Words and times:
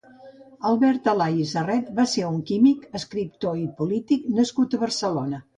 Albert 0.69 1.09
Alay 1.13 1.37
i 1.43 1.45
Serret 1.49 1.91
va 2.01 2.07
ser 2.15 2.25
un 2.31 2.41
químic, 2.53 2.89
escriptor 3.03 3.63
i 3.67 3.69
polític 3.83 4.29
nascut 4.41 4.79
a 4.79 4.85
Barcelona. 4.87 5.49